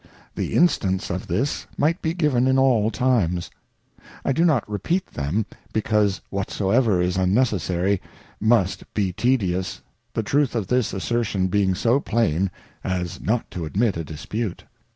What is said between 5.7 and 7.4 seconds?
because whatsoever is